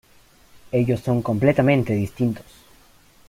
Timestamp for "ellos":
0.71-0.99